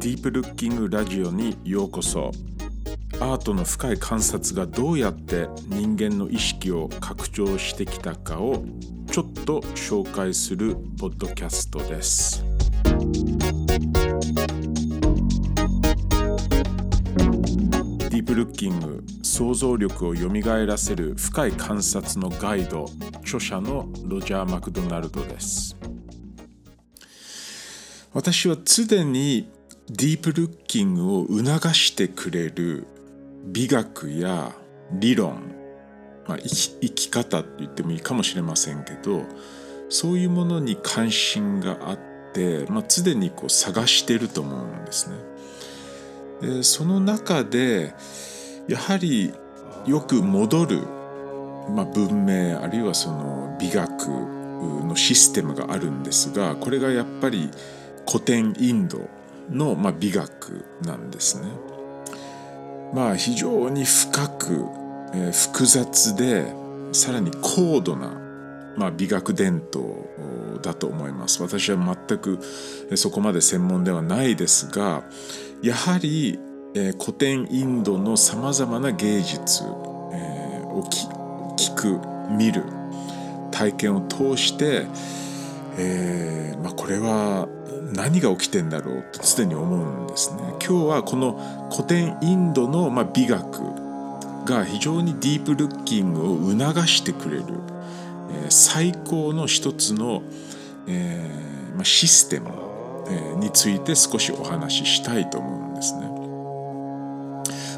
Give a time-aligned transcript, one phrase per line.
[0.00, 2.30] ディープルッキングラジオにようこそ。
[3.20, 8.64] アートの深い観察がどうやって人間の意識を拡張してきたかを
[9.12, 12.42] ちょっと紹介するポッドキャストです。
[18.08, 25.76] ディープルッキング想像力をよみがえらせる深い観察のガイド著者のロジャー・マクドナルドです。
[28.14, 29.50] 私は常に
[29.92, 32.86] ディープルッキングを促してくれる
[33.44, 34.52] 美学や
[34.92, 35.52] 理論、
[36.28, 39.24] まあ、生き生き方って言ってもいいかもしれませんけど
[39.88, 41.98] そういうものに関心があっ
[42.32, 45.16] て、まあ、常にこう探してると思うんですね。
[46.40, 47.92] でその中で
[48.68, 49.34] やはり
[49.86, 50.82] よく戻る、
[51.74, 57.50] まあ、文明あるいはその美学のシステムがあるんですがこれがやっぱり
[58.06, 59.10] 古典インド
[59.50, 61.48] の、まあ、美学なんですね。
[62.92, 64.66] まあ非常に深く、
[65.14, 66.52] えー、複雑で
[66.92, 68.20] さらに高度な、
[68.76, 71.42] まあ、美学伝統だと思います。
[71.42, 71.76] 私は
[72.08, 72.38] 全く
[72.96, 75.04] そこまで専門ではないですが
[75.62, 76.38] やはり、
[76.74, 79.62] えー、古典インドのさまざまな芸術、
[80.12, 80.84] えー、を
[81.56, 82.64] 聞く見る
[83.50, 84.86] 体験を通して、
[85.78, 87.48] えーまあ、これは
[87.92, 90.40] 何が起きてんだろうと常に思うんですね。
[90.64, 93.60] 今日はこの古典インドの、ま、美学
[94.44, 97.44] が非常にディープルッキングを促してくれる、
[98.44, 100.22] え、最高の一つの、
[100.86, 101.28] え
[101.76, 102.50] ま、システム、
[103.08, 106.10] え、について少しお話ししたいと思うんですね。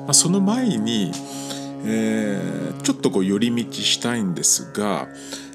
[0.07, 1.13] ま、その前に、
[1.85, 5.09] え、ちょっとこう寄り道したいんですが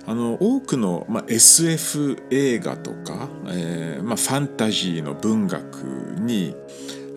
[0.07, 5.83] あの多くの、まあ、SF 映画とか、えーまあ、ファンタジーの文学
[6.19, 6.55] に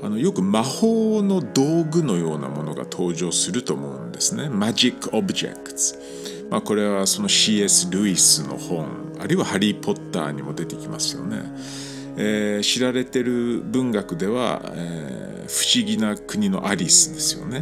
[0.03, 4.49] あのよく魔法の道具のようなものが登場すると思うんですね。
[4.49, 6.51] Magic Objects。
[6.51, 7.89] まあ、これはその C.S.
[7.93, 11.43] ルイスの本あるいはハリー・ポッターにも出てきますよね。
[12.17, 17.61] えー、知られてる文学では、えー、不思議な国のアリスですよね。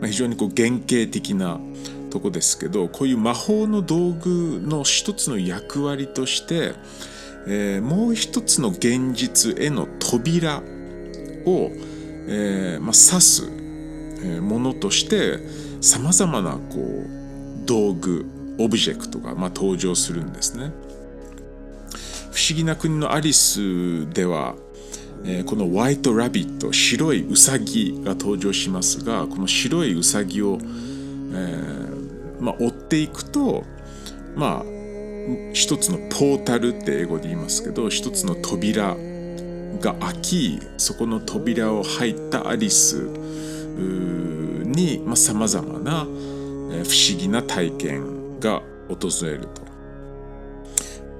[0.00, 1.58] まあ、非常にこう原型的な
[2.08, 6.74] とこですけどこういう魔法の道具の一つの役割として、
[7.46, 11.70] えー、もう一つの現実への扉を、
[12.26, 15.38] えーまあ、指すものとして
[15.80, 18.26] さまざまなこう道具
[18.58, 20.72] オブジェクトが、まあ、登場するんですね。
[22.32, 24.54] 不思議な国のアリスでは、
[25.24, 30.58] えー、このワイトラビット白いウサギが登場しますがこの白いウサギを、
[31.32, 31.97] えー
[32.40, 33.64] まあ、追っていくと
[34.34, 34.78] まあ
[35.52, 38.96] 一つのポータルって英語で言いますけど一つの扉
[39.80, 43.08] が開きそこの扉を入ったアリス
[44.64, 49.68] にさまざ、まな不思議な体験が訪れると。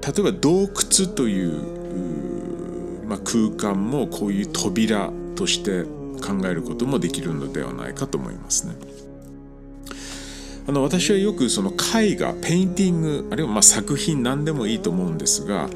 [0.01, 5.83] 例えば洞窟という、まあ、空間もこういう扉として
[6.19, 8.75] 考えることもできるのではないかと思いますね。
[10.69, 15.67] あの私はよくその絵画 painting あるいはま作品何でもいいと思うんですが、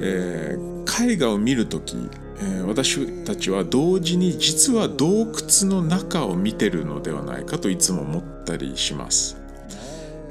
[0.00, 1.96] えー、絵画を見る時、
[2.40, 9.36] えー、私たちは同時に実は洞窟の中を見てるのではないかといつも思ったりします。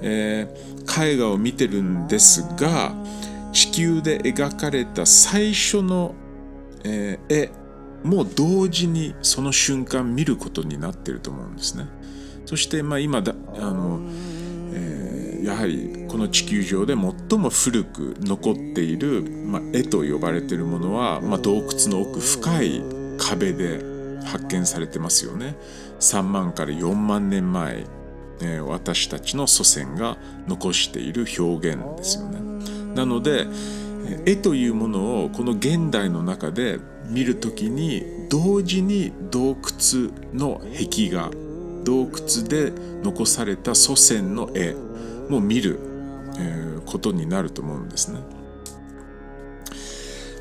[0.02, 2.94] えー、絵画を見てるんですが
[3.54, 6.16] 地球で描かれた最初の、
[6.84, 7.50] え絵
[8.04, 11.88] も同時にその瞬間見ることになってると思うんですね。
[12.52, 14.02] そしてまあ今だあの、
[14.74, 22.82] えー、やはりこの地球上で最も古く残っている、まあ、絵と呼ばれているものは、まあ、洞窟の奥深い
[23.18, 23.80] 壁で
[24.26, 25.56] 発見されてますよね。
[26.02, 27.86] 3万から4万年前、
[28.42, 32.42] えー、私たちの祖先が残している表現ですよね。
[32.96, 33.48] なので
[34.26, 41.32] 絵というものをこの現代の中で見る時に同時に洞窟の壁画
[41.84, 42.72] 洞窟で
[43.04, 44.76] 残された祖先の絵。
[45.32, 45.80] も見る、
[46.38, 48.20] え、ことになると思うんですね。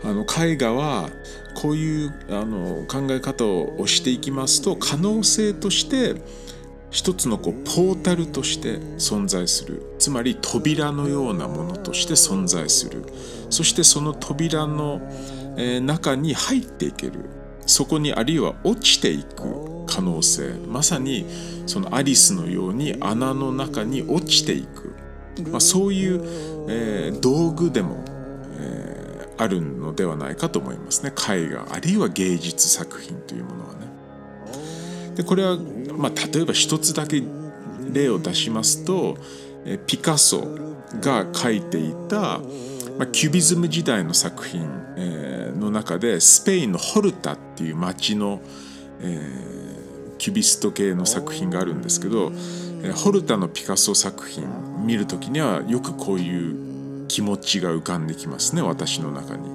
[0.02, 1.10] あの絵画は
[1.54, 6.22] こういうあの考え方をしていきますと可能性として
[6.90, 9.94] 一つのこうポータルとして存在する。
[9.98, 13.04] つまり扉のようなものとして存在する。
[13.50, 15.00] そしてその扉の
[15.82, 17.39] 中に入っていける。
[17.66, 20.54] そこにあるいは落ちていく可能性。
[20.66, 21.26] まさに
[21.66, 24.94] そのアリスのように穴の中に落ちていく、
[25.50, 26.20] まあ、そういう、
[26.68, 28.04] えー、道具でも、
[28.58, 31.12] えー、あるのではないかと思いますね。
[31.12, 31.66] 絵画。
[31.70, 33.80] あるいは芸術作品というものはね。
[35.16, 35.56] でこれは、
[35.96, 37.22] まあ、例えば一つだけ
[37.92, 39.16] 例を出しますと
[39.86, 40.40] ピカソ
[41.00, 42.40] が描いていた、
[43.00, 44.61] まあ、キュビズム時代の作品、
[44.99, 48.43] えー、の中でスペインのホルタっていう町の、
[49.00, 52.31] えー、キュビスト系の作品があるんですけど
[52.97, 54.44] ホルタのピカソ作品
[54.85, 59.49] 見る時にはよくこういう気持ちが浮かんできますね私の中に。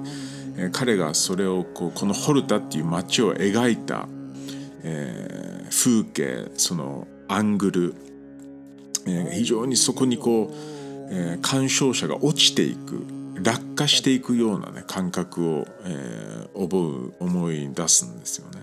[0.72, 4.08] 彼がそれをこうこのホルタっていう街を描いた、
[4.82, 7.94] えー、風景そのアングル、
[9.06, 10.54] えー、非常にそこにこう、
[11.12, 18.62] えー、鑑賞者が落ちていく落下していくような、ね、感覚を、えー、覚う思い出すんですよね。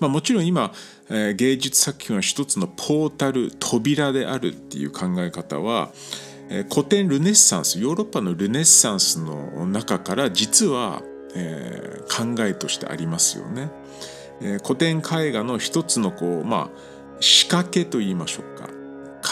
[0.00, 0.72] まあ、もちろん今、
[1.10, 5.90] えー、芸術作品は一つのポータル扉であるっていう考え方は、
[6.48, 11.02] えー、古典ルネッサンスヨーロッパのルネッサンスの中から実は、
[11.34, 13.70] えー、考えとしてありますよね。
[14.42, 18.70] え、古典絵画の一つのこう、まあ、仕掛けと言いましょうか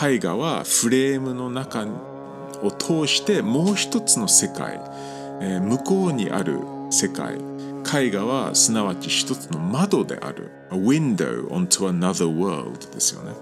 [0.07, 1.87] 絵画はフレームの中
[2.63, 4.81] を通してもう一つの世界、
[5.41, 6.61] えー、向こうにある
[6.91, 7.39] 世界
[7.91, 13.33] 絵画はすなわち一つの窓である a window onto another world ですよね。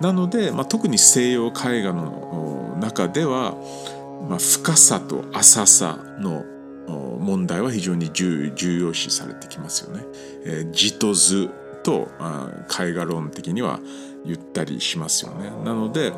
[0.00, 3.54] なので、まあ、特に西洋絵画の中では、
[4.28, 6.44] まあ、深さと浅さの
[7.20, 10.04] 問題は非常に重要視されてきますよね。
[10.44, 11.48] えー、地と図
[11.84, 12.08] と
[12.80, 13.78] 絵画論的には
[14.24, 15.50] 言ったりしますよね。
[15.64, 16.12] なので、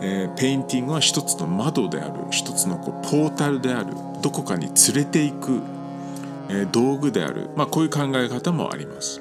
[0.00, 3.92] えー、 painting は一つの窓である一つのこうポータルである
[4.22, 5.60] どこかに連れていく、
[6.48, 9.20] えー、道具である、まあ、こういう考え方もあります。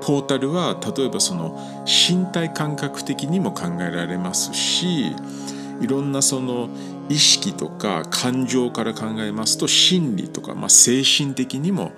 [0.00, 5.08] ポータルは例えばその身体感覚的にも考えられますし
[5.80, 6.70] いろんなその
[7.10, 11.92] 意識とか感情から考えますと心理とか、まあ、精神的にも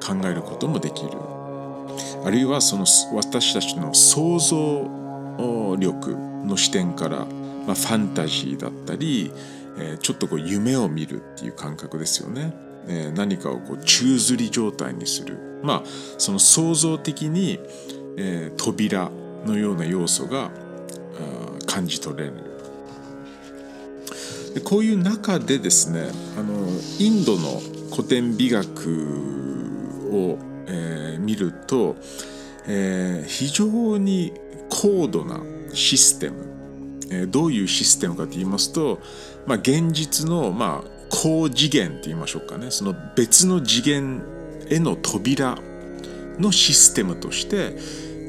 [0.00, 1.10] 考えることもできる
[2.26, 9.30] あるいはその私たちの想像力の視点から、まあ、ファンタジーだったり、
[9.78, 12.52] えー、ちょっとこう夢を見るっていう感覚ですよね。
[12.88, 15.82] えー、何かをこう宙吊り状態にするまあ
[16.18, 17.60] その創造的に、
[18.16, 19.08] えー、扉
[19.44, 20.50] のような要素が
[21.66, 22.32] 感じ取れる
[24.54, 26.54] でこういう中でですねあの
[26.98, 29.36] インドの古典美学
[30.10, 31.96] を、えー、見ると、
[32.66, 34.32] えー、非常に
[34.68, 35.40] 高度な
[35.72, 36.36] システム、
[37.10, 39.00] えー、どういうシステムかと言いますと、
[39.46, 44.22] まあ、現実の、まあ、高次元って言いましょうかねその別の次元
[44.68, 45.58] への扉
[46.38, 47.76] のシステムとして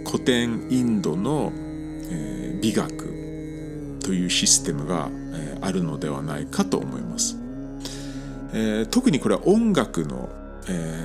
[0.06, 1.52] 古典インドの、
[2.10, 3.08] えー、美学
[4.04, 7.38] というシステムが、えー、あるのではないかと思います。
[8.54, 10.30] えー、特にこれは音楽の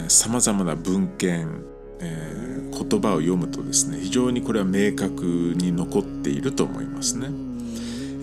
[0.09, 1.65] さまざまな文献、
[2.01, 7.29] えー、言葉を読むとですね非常にこれは明確に残っていると思いますね。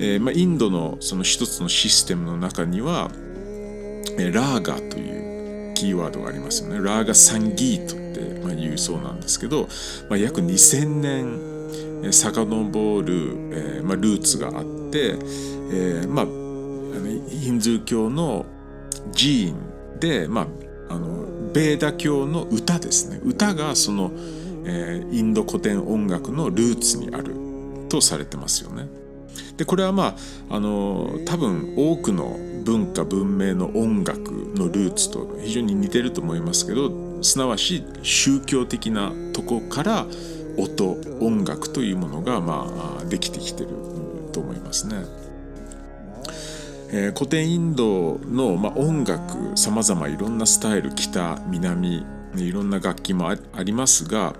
[0.01, 3.12] えーまあ、インドのその一つのシステムの中には
[4.18, 6.77] ラーガというキーワードがありますよね。
[6.77, 9.68] ラーガ・サンギートってまあ言うそうなんですけど、
[10.09, 13.13] まあ、約2000年遡る、
[13.51, 15.15] えーまあ、ルーツがあって、
[15.71, 16.25] えーまあ、
[17.30, 18.45] ヒンズー教の
[19.16, 19.56] 寺院
[19.99, 20.47] で、まあ、
[20.89, 24.11] あのベーダ教の歌ですね歌がその、
[24.65, 27.35] えー、インド古典音楽のルーツにある
[27.89, 28.87] とされてますよね。
[29.57, 30.15] でこれはま
[30.49, 40.05] ああの多分多くの文化文明の音楽のルーツと非常に似てると思いますけどすなわち宗教的なとこから
[40.57, 43.69] 音音楽というものがまあできてきてる
[44.31, 45.19] と思いますね。
[46.91, 52.05] えー、古典インドの、まあ、音楽さまざまいろんなスタイル北南
[52.35, 54.33] いろんな楽器もありますが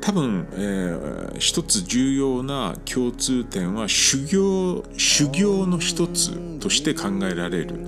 [0.00, 7.80] 多分、えー、一つ重要な共通点は修行修行の一つとして考えられる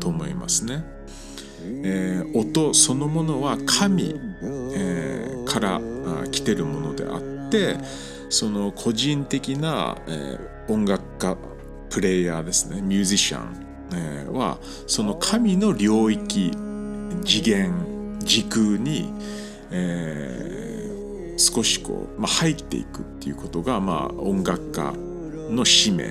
[0.00, 0.84] と思いますね。
[1.82, 4.14] えー、音そのものは神、
[4.74, 5.80] えー、から
[6.30, 7.76] 来てるものであって
[8.28, 11.36] その個人的な、えー、音楽家
[11.90, 16.50] プレイヤーですねミュージシャン、え、はその神の領域
[17.24, 19.12] 次元時空に、
[19.70, 20.54] えー
[21.36, 24.92] 少しこう、まあ、入っていくっていうことが、まあ、音楽家
[25.50, 26.08] の使命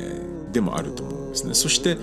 [0.52, 1.54] でもあると思うんですね。
[1.54, 1.98] そして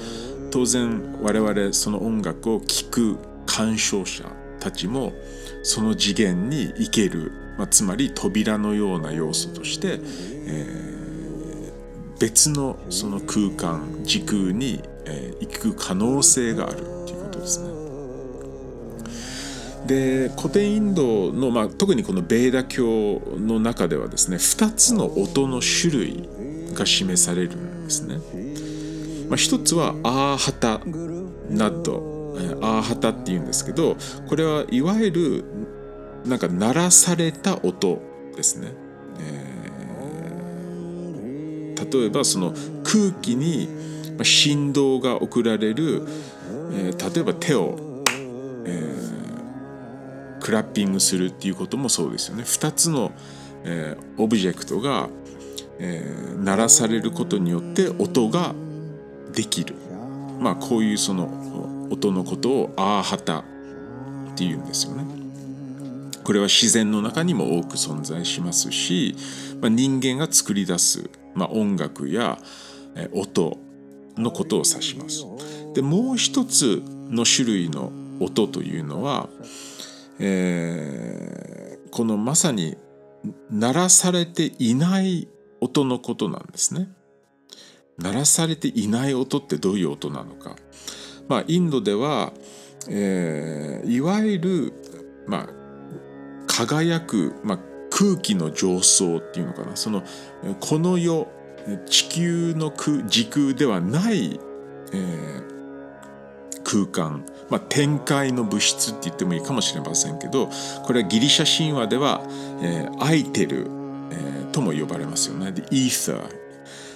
[0.51, 4.25] 当然我々その音楽を聴く鑑賞者
[4.59, 5.13] たちも
[5.63, 10.90] その次元に行ける、まあ、つまり扉のような要素として、えー、
[12.21, 17.71] 別のその空間時空にえー、行く可能性があるっていうことですね。
[19.87, 26.29] で古典インドの、まあ、特にこのベーダ教の中ではですね2つの音の種類
[26.75, 28.19] が示されるんですね。
[29.29, 30.81] まあ、一つは Āhata
[31.49, 33.97] Nād Āhata っていうんですけど
[34.29, 35.45] これはいわゆる
[36.27, 38.01] なんか鳴らされた音
[38.37, 38.73] ですね。
[41.93, 42.53] 例えばその
[42.85, 43.69] 空気に
[44.23, 46.03] 振動が送られる、
[46.73, 48.05] えー、例えば手を、
[48.67, 52.43] えー、 clapping するっていうこともそうですよね。
[52.43, 53.13] 2つの、
[53.65, 55.09] えー、オブジェクトが、
[55.79, 58.55] えー、鳴らされることによって音が
[59.35, 59.75] できる。
[60.39, 63.45] まあこういうその音のことをアーハタっ
[64.37, 65.05] ていうんですよね。
[66.23, 69.17] これは自然の中にも多く存在しますし、
[69.61, 72.39] まあ、人間が作り出す、まあ、音楽や
[73.13, 73.59] 音
[74.17, 75.25] のことを指します。
[75.75, 79.29] でもう一つの種類の音というのは、
[80.19, 82.77] えー、このまさに
[83.51, 85.29] 鳴らされていない
[85.61, 86.89] 音のことなんですね。
[87.99, 90.57] 鳴らされていない音ってどういう音なのか。
[91.29, 92.33] まあ、インドでは、
[92.89, 94.73] えー、いわゆる、
[95.27, 95.49] まあ、
[96.47, 97.59] 輝く、まあ、
[98.01, 99.77] 空気の上層っていうのかな。
[99.77, 100.03] その
[100.59, 101.29] この世
[101.87, 102.73] 地球の
[103.07, 104.41] 時空ではない、
[104.95, 110.49] えー、空間、まあ、天界の物質って言ってもいいかもしれませんけど
[110.85, 112.23] これはギリシャ神話では、
[112.63, 113.67] えー、アイテル、
[114.11, 115.53] えー、とも呼ばれますよね。
[115.53, 116.41] でイーサー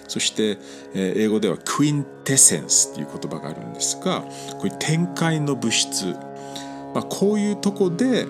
[0.09, 0.59] そして、
[0.95, 4.23] えー、英語ではクインテセンスっていう言葉があるんですが
[4.59, 6.07] これ天界の物質、
[6.95, 8.27] まあ、こういうとこで、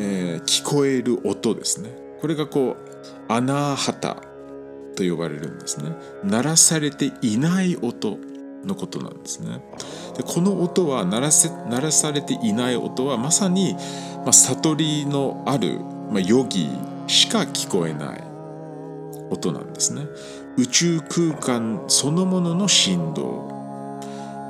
[0.00, 1.90] えー、聞こえる音ですね。
[2.20, 4.22] これがこうアナーハタ
[4.96, 5.90] と呼ばれるんですね。
[6.22, 8.16] 鳴らされていない音
[8.64, 9.60] のことなんですね。
[10.16, 13.74] でこの音は鳴らせ鳴らされていない音はまさに、
[14.24, 16.68] まあ、悟りのある、まあ、ヨギ
[17.08, 18.24] しか聞こえない
[19.30, 20.06] 音なんですね。
[20.56, 23.50] 宇宙空間そのものの振動、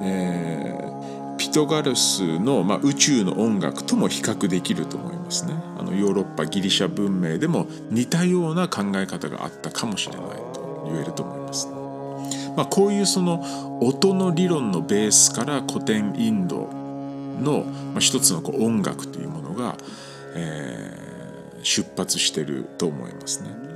[0.02, 0.97] えー
[1.38, 11.68] ピトガルスの、まあ、宇宙の音楽とも比較できると思いますねあのヨーロッパギリシャ文明でも似たような考え方があったかもしれないと言えると思います、
[12.56, 16.68] まあ、こういうその音の理論のベースから古典インド
[17.40, 19.76] の、まあ、一つのこう音楽というものが、
[20.34, 23.67] えー、出発してると思いますね。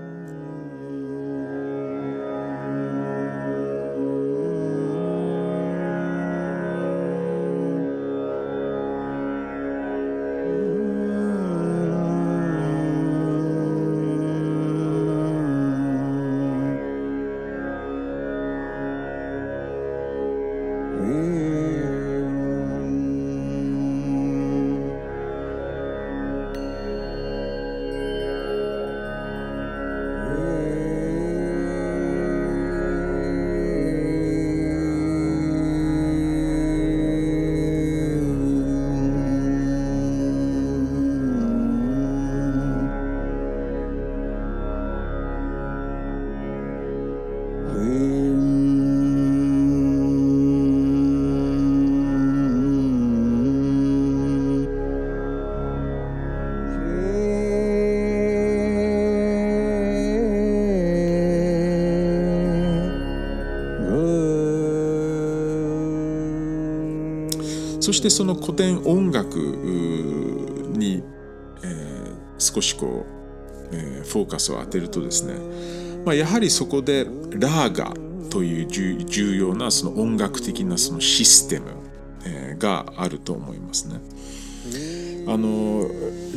[67.82, 71.02] そしてその古典音楽に、
[71.64, 73.04] えー、少しこ
[73.72, 75.34] う、えー、フォーカスを当てるとですね、
[76.04, 77.92] まあ、やはりそこでラーガ
[78.30, 81.72] という重要なその音楽的なそのシステム、
[82.24, 84.00] えー、があると思いますね。
[85.26, 85.88] あの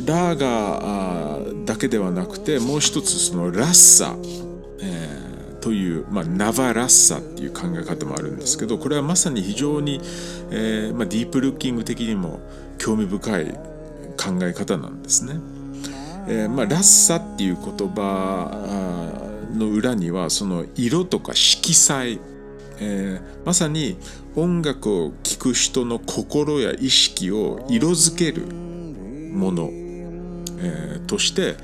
[0.04, 4.16] ラーガだけではなくてもう一つそのラッサ、
[5.66, 10.00] という、まあ、ナバラッサっていう考え方もあるんですけどこれはまさに非常に、
[10.52, 12.38] えーまあ、ディープルッキング的にも
[12.78, 13.46] 興味深い
[14.16, 15.40] 考え方なんですね。
[16.28, 18.52] えーまあ、ラッサっていう言葉
[19.56, 22.20] の裏にはその色とか色彩、
[22.78, 23.98] えー、まさに
[24.36, 29.68] 音楽を聴く人の心や意識を色づけるもの、
[30.60, 31.56] えー、として、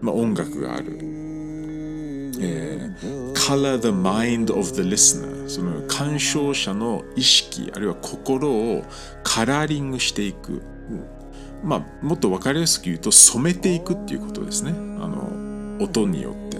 [0.00, 1.29] まあ、音楽がある。
[2.40, 8.84] えー、color the mind of the listener その鑑賞者の意識あるいは心を
[9.22, 10.62] カラーリングしていく。
[11.62, 14.70] まあもっと分かりやすく言うと染めていくっていうことですね。
[14.70, 14.74] あ
[15.06, 16.58] の音によって。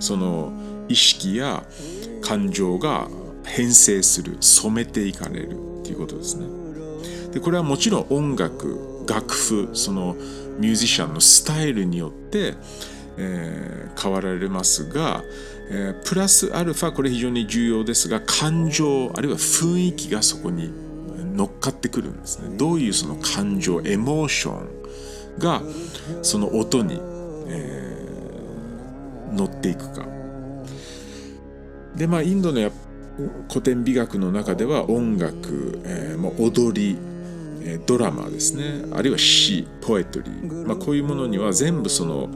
[0.00, 0.52] その
[0.88, 1.64] 意識や
[2.22, 3.08] 感情が
[3.44, 6.46] 編成する染めていかれるっていうことですね。
[7.32, 10.16] でこれはもちろん音楽楽譜その
[10.58, 12.54] ミュージシャンのスタイルによって、
[13.18, 15.22] えー、変わられますが、
[15.70, 20.72] えー、プラスアルファこれ非常に重要ですが感情あるいは雰囲気がそこに
[21.34, 22.56] 乗っかってくるんですね。
[22.56, 25.62] どういうその感情エモーションが
[26.22, 27.00] その音に、
[27.48, 30.06] えー、乗っていくか。
[31.96, 32.70] でまあインドのや
[33.48, 36.98] 古典美学の中では音楽、えー、踊り
[37.86, 42.28] ドラマですねあるいは詩ポエトリー、まあ、こういうものには全部その、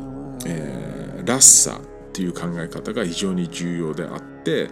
[0.46, 1.80] えー、ラッサっ
[2.12, 4.70] ていう考え方が非常に重要であって、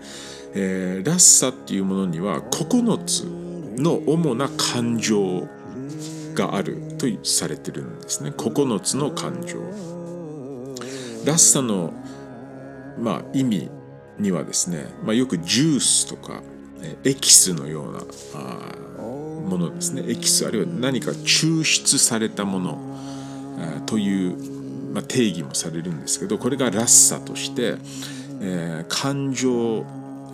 [0.55, 3.23] えー、ラッサっていうものには9つ
[3.81, 5.49] の主な感情
[6.35, 8.31] があるとされてるんですね。
[8.31, 9.59] 9つの感情。
[11.25, 11.93] ラッサの、
[12.99, 13.71] まあ、意味
[14.19, 16.43] にはですね、まあ、よくジュースとか
[17.05, 18.01] エキスのような
[19.49, 20.05] ものですね。
[20.07, 24.54] エキスあるいは何か抽出されたものという、
[24.95, 27.75] まあ、定義もされるんですけどこれがラッサとして、
[28.41, 29.85] えー、感情、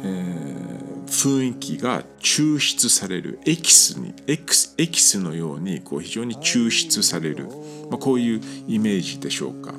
[0.05, 7.49] えー、雰囲気が抽出されるエキスにエキスエキスのようにこう非常に抽出される、
[7.91, 9.73] まあ、こういうイメージでしょうか。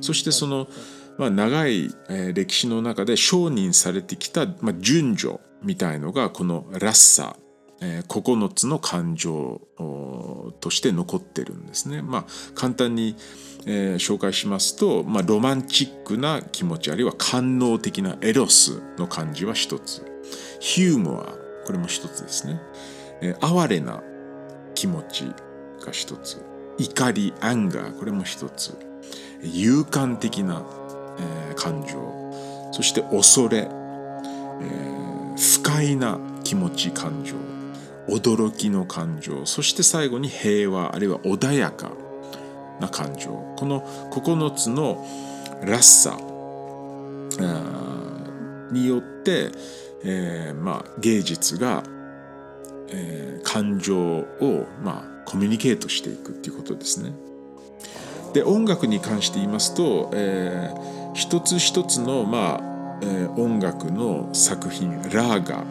[0.00, 0.68] そしてその
[1.18, 1.94] まあ、長い
[2.34, 7.36] 歴史の中で承認されてきた、まあ、順序みたいのがこのラッサ
[7.82, 9.60] え9つの感情
[10.60, 12.00] として残ってるんですね。
[12.00, 12.24] まあ、
[12.54, 13.16] 簡単に、
[13.66, 20.04] えー、紹介しますと、まあ、ロマンチックな気持ちあるいは官能的なエロスの感じは一つ。
[20.60, 22.60] ヒューモアこれも一つですね、
[23.20, 24.02] えー、哀れな
[24.74, 25.24] 気持ち
[25.84, 26.42] が一つ。
[26.78, 28.76] 怒りアンガーこれも一つ。
[29.42, 30.64] 勇敢的な、
[31.18, 32.70] えー、感情。
[32.72, 37.34] そして恐れ、えー、不快な気持ち感情。
[38.08, 39.46] 驚きの感情。
[39.46, 41.92] そして最後に平和あるいは穏やか。
[42.82, 45.06] な感情この9つの
[45.62, 46.18] らしさ
[48.72, 49.52] によって、
[50.04, 51.82] えー、まあ、芸術が、
[52.88, 57.12] えー、感情を、まあ、コミュニケートしていくっていうことですね。
[58.32, 65.64] で音楽に関して言いますと、えー、一つ一つの、まあえー、音楽の作品ラーガ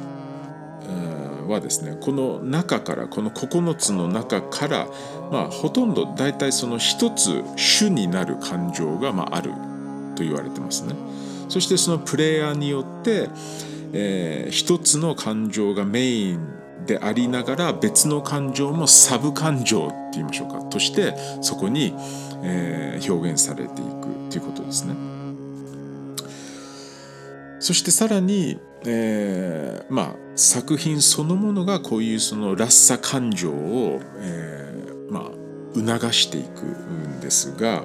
[1.48, 4.88] はですねこの中からこの9つの中から
[5.32, 9.52] まあほとんど大体その一つ主になる感情がまあある
[10.16, 10.96] と言われてますね。
[11.50, 13.30] そしてそのプレイヤーによって、
[13.94, 21.94] えー、一つの感情がメインでありながら別の感情もサブ感情って言いましょうかとしてそこに、
[22.44, 24.96] えー、表現されていくということですね。
[27.60, 37.84] そしてさらにえー、まあ作品そのものがこういうそのラッサ感情を、えー、まあ促していくんですが、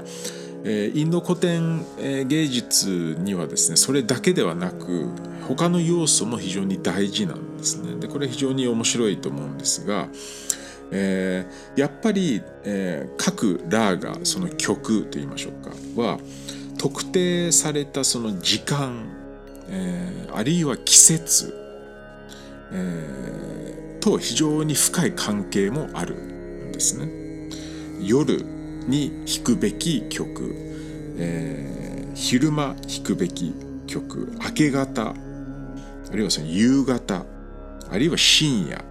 [0.65, 1.85] えー、インド古典
[2.27, 5.09] 芸術にはですねそれだけではなく
[5.49, 7.97] 他の要素も非常に大事なんですね。
[8.01, 10.09] でこれ非常に面白いと思うんですが、
[10.91, 16.19] えー、やっぱり、えー、各ラーガその曲といいましょうかは
[16.79, 19.17] 特定されたその時間
[19.69, 21.66] えー、あるいは季節、
[22.73, 27.11] えー、と非常に深い関係もあるんですね。
[28.01, 28.45] 夜
[28.87, 30.55] に弾くべき曲、
[31.19, 33.55] えー、昼間弾くべき
[33.87, 35.15] 曲明け方あ
[36.13, 37.25] るいはその夕方
[37.91, 38.85] あるいは深夜、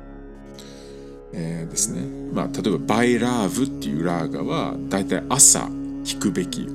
[1.34, 2.02] えー、ですね。
[2.34, 6.68] まあ例えばバイラーブっていうラーガはだいたい朝弾くべき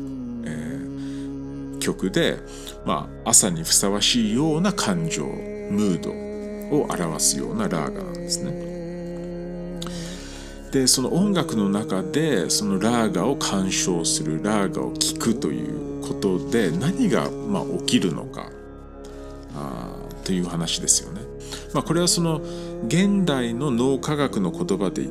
[1.81, 2.39] 曲で、
[2.85, 6.30] まあ、朝にふさわしいような感情ムード
[6.71, 8.81] を表すようなラーガなんですね。
[10.73, 18.51] でその音楽の中でそのラーガを鑑賞するラーガを聴くということで何がまあ起きるのか
[19.57, 19.91] あ
[20.25, 21.23] という話ですよね。
[21.75, 22.41] まあ、これはその
[22.87, 25.03] 現代の脳科学の言葉で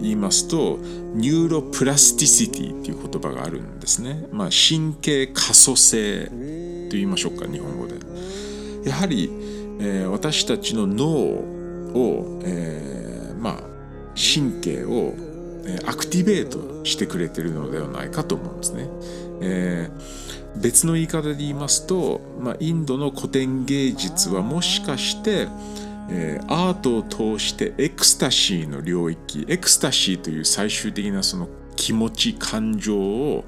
[0.00, 0.78] 言いますと
[1.14, 4.26] neuroplasticity っていう言葉があるんですね。
[4.30, 6.32] まあ、神経可塑性と
[6.92, 7.94] 言いましょうか日本語で。
[8.88, 9.30] やはり、
[9.82, 13.62] えー、私たちの脳を、えー、まあ
[14.14, 15.14] 神経を
[15.86, 18.88] activate してくれてるのではないかと思うんですね。
[19.42, 25.48] えー、別の言い方で言いますと、まあ、インドの古典芸術はもしかして、
[26.10, 33.44] えー、アートを通してエクスタシーの領域エクスタシーという最終的なその気持ち感情を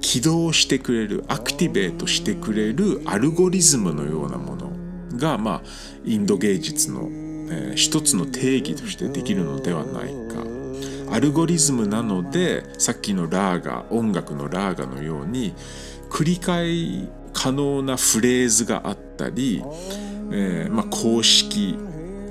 [0.00, 4.69] 起動してくれる activate してくれるアルゴリズムのようなもの
[5.20, 5.68] が、まあ、
[6.04, 10.40] インド芸術の、えー、一つの定義としてできるのではないか。
[11.12, 15.54] アルゴリズムなのでさっきのラーガ音楽のラーガのように
[16.08, 19.62] 繰り返し可能なフレーズがあったり、
[20.32, 21.76] えーまあ、公式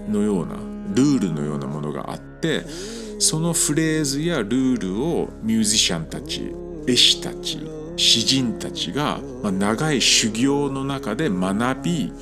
[0.08, 0.56] のような
[0.94, 2.62] ルールのようなものがあって
[3.20, 6.54] そのフレーズやルールをミュージシャンたち
[6.88, 7.60] 絵師たち
[7.98, 12.14] 詩人たちが、まあ、長い修行の中で学び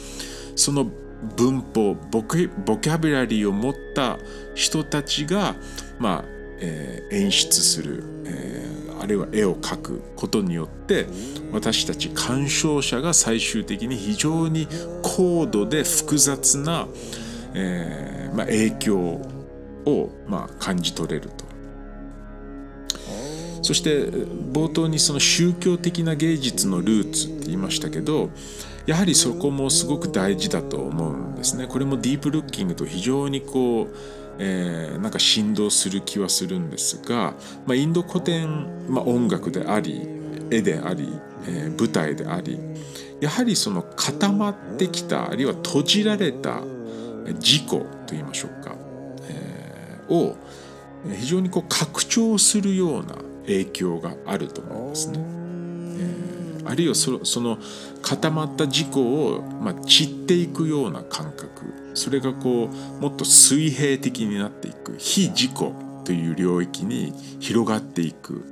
[0.58, 0.86] その
[1.36, 4.20] 文法ボキャブラリーを持った
[4.54, 5.56] 人たちが、
[6.00, 6.26] まあ
[6.60, 11.08] えー、演出する、えー、あるいは絵を描くことによって
[11.52, 14.68] 私たち鑑賞者が最終的に非常に
[15.02, 16.88] 高度で複雑な、
[17.54, 21.47] えーまあ、影響を、まあ、感じ取れると。
[23.68, 24.06] そして
[24.54, 28.30] 冒頭にその宗教的な芸術のルーツって言いましたけど
[28.86, 31.68] やはりそこもすごく大事だと思うんですね。
[31.68, 33.96] これもディープルッキングと非常にこう、
[34.40, 37.34] えー、なんか振動する気はするんですが、
[37.66, 40.08] まあ、インド古典、まあ、音楽であり
[40.50, 41.12] 絵であり、
[41.46, 42.58] えー、舞台であり
[43.20, 46.62] やはりその固まってきたあるいは閉じられた
[47.42, 48.74] 自己と言いましょうか、
[49.24, 50.38] えー、を
[51.20, 55.20] 非常にこう拡張するような影響があると思いますね。
[55.20, 57.58] えー、あるいはその
[58.02, 61.48] 固まった自己を、まあ、散っていくような感覚
[61.96, 65.54] それがこうもっと水平的になっていく非自己
[66.06, 68.46] という領域に広がっていく、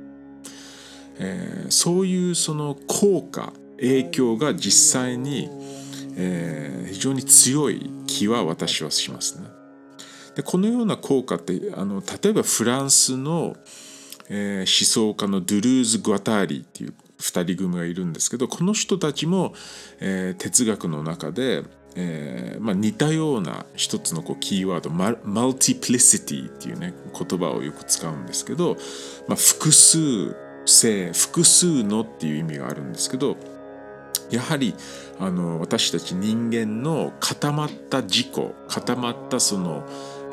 [1.18, 5.48] えー、そういうその効果影響が実際に、
[6.16, 9.46] えー、非常に強い気は私はしますね。
[10.34, 13.56] でこのような効果ってあの例えばフランスの、
[14.28, 19.54] えー、思想家のドゥルーズ・グアターリーっていう2人組がいるんですけどこの人たちも、
[20.00, 21.62] えー、哲学の中で、
[21.94, 28.76] えーまあ、似たような一つのこうキーワードママルティプリシティっていうね言葉をよく使うんですけど、
[29.28, 30.36] まあ、複数
[30.66, 33.36] 性複数のっていう意味があるんですけど
[34.30, 34.74] やはり
[35.18, 38.30] あの私たち人間の固まった自己
[38.68, 39.84] 固まったその、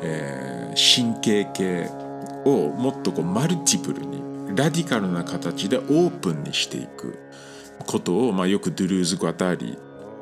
[0.02, 2.03] えー、神経系
[2.44, 4.22] をもっとこうマルティプルに
[4.56, 7.18] ラディカルな形でオープンにしていく
[7.86, 9.76] ことを、まあ、よくドゥルーズ・グアタリ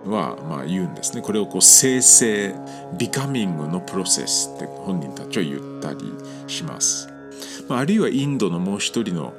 [0.04, 1.22] はまあ言うんですね。
[1.22, 2.54] これをこう生成
[2.98, 6.12] ビカミングのプロセスって本人たちは言ったり
[6.46, 7.08] します、
[7.68, 9.34] まあ、あるいはインドのもう一人の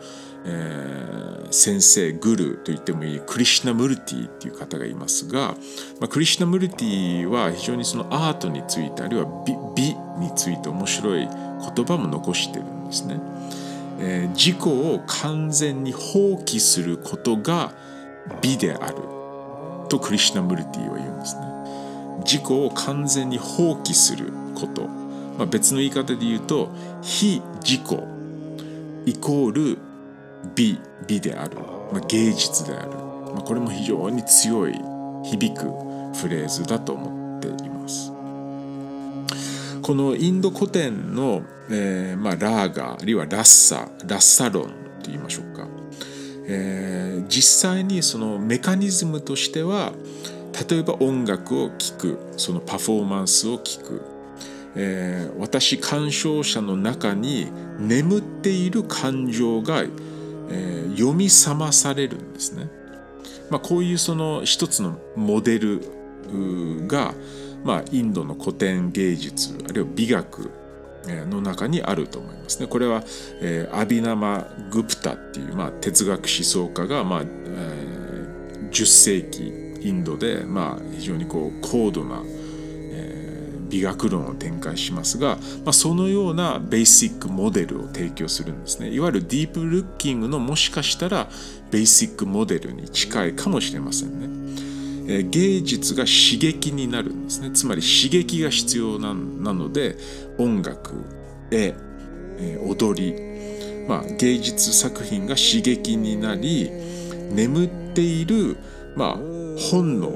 [0.45, 5.55] えー、先生グルーと言ってもいいクリシナ・ムルティっていう方がいますが、
[5.99, 11.27] まあ、クリシナ・ムルティは非常にそのアートについてあるいは美美について面白い
[11.75, 13.19] 言葉も残してるんですね。
[13.99, 17.71] えー、自己を完全に放棄することが
[18.41, 18.95] 美である
[19.89, 21.41] とクリシナ・ムルティは言うんですね。
[22.25, 24.87] 自己を完全に放棄すること、
[25.37, 26.69] まあ、別の言い方で言うと
[27.01, 27.97] 非自己
[29.05, 29.77] イコール
[30.55, 31.57] 美美である、
[31.91, 34.73] まあ、芸術である、まあ、これも非常に強い
[35.23, 35.65] 響く
[36.15, 37.72] フレーズだと思っています。
[39.83, 44.71] このインド古典の、えーまあ、ラーガあるいはラッサラッサロンと
[45.07, 45.67] 言いましょうか、
[46.47, 49.91] えー、実際にそのメカニズムとしては
[50.69, 54.01] 例えば音楽を聴くそのパフォーマンスを聴く、
[54.75, 59.83] えー、私鑑賞者の中に眠っている感情が
[60.49, 62.69] えー、読み覚まされるんですね。
[63.49, 65.81] まあ、こういうその一つのモデル
[66.87, 67.13] が、
[67.63, 70.51] まあ、インドの古典芸術あるいは美学
[71.29, 72.67] の中にあると思いますね。
[72.67, 73.03] これは、
[73.41, 82.21] えー、アビナマ・グプタっていう、まあ、哲学思想家が、まあえー、10世紀インドで、まあ、非常にこう高度な
[83.73, 91.27] 美学論を展開しますが、まあ、そのようなベーシックモデルを提供するんですねいわゆるディープルッキングのもしかしたら
[91.71, 94.42] ベーシックモデルに近いかもしれませんね、
[95.07, 97.51] え、芸術が刺激になるんですね。
[97.51, 99.97] つまり刺激が必要なので
[100.37, 101.03] 音楽
[101.51, 101.75] 絵、
[102.39, 103.33] え、踊り、
[103.87, 106.69] まあ、芸術作品が刺激になり
[107.31, 108.57] 眠っている、
[108.95, 109.17] まあ、
[109.71, 110.11] 本能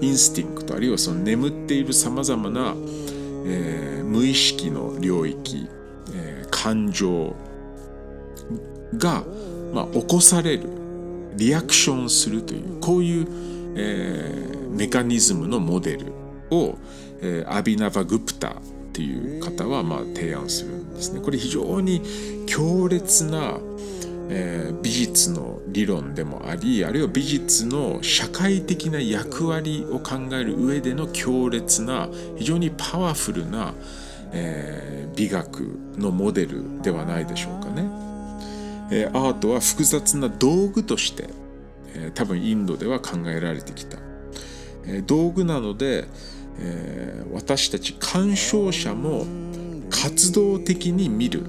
[0.00, 2.74] インスティンクトあるいはその眠っているさまざまな、
[3.46, 5.68] えー、無意識の領域、
[6.14, 7.34] えー、感情
[8.96, 9.24] が、
[9.72, 10.68] まあ、起こされる
[11.34, 13.26] リアクションするというこういう、
[13.78, 16.12] えー、メカニズムのモデル
[16.50, 16.76] を、
[17.20, 18.52] えー、アビナバ・グプタっ
[18.92, 21.20] ていう方はまあ提案するんですね。
[21.20, 22.02] これ非常に
[22.46, 23.58] 強烈な、
[24.28, 33.74] えー、美術の理論でもありあるいは美術の社会的な役割を考える上での強烈な非常にパワフルな、
[34.32, 37.88] えー、美学のモデルではないでしょうかね。
[38.90, 41.28] えー、アートは複雑な道具として、
[41.98, 43.98] え、多分インドでは考えられてきた。
[44.86, 46.06] え、道具なので、
[46.60, 49.26] え、私たち鑑賞者も
[49.90, 51.44] 活動的に見る。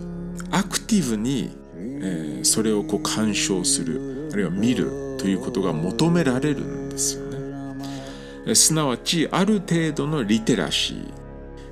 [0.51, 4.29] アクティブに、え、それをこう鑑賞する。
[4.31, 8.55] あるいは見るということが求められるんですよね。
[8.55, 11.13] すなわちある程度のリテラシー。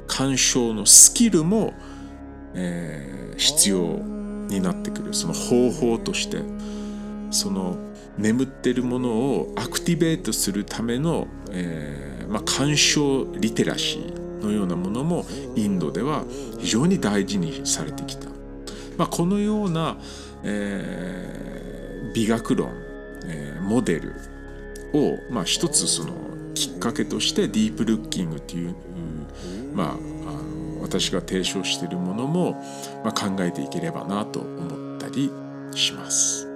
[0.07, 1.73] 鑑賞のスキルも、
[2.53, 3.99] えー、必要
[4.47, 5.13] になってくる。
[5.13, 6.41] その方法として。
[7.31, 7.77] その
[8.17, 15.25] 眠ってるものをアクティベートするための、えーまあ、鑑賞リテラシーのようなものも
[15.55, 16.23] インドでは
[16.59, 18.29] 非常に大事にされてきた。
[18.97, 19.97] まあ、このような、
[20.43, 22.71] えー、美学論、
[23.25, 24.15] えー、モデル
[24.93, 26.13] を、まあ、一つその
[26.55, 28.75] きっかけとしてディープルッキングという、
[29.73, 32.53] まあ、あの私が提唱しているものも、
[33.03, 35.31] まあ、考えていければなと思ったり
[35.75, 36.46] します。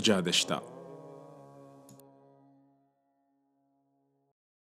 [0.00, 0.62] ジャーでした。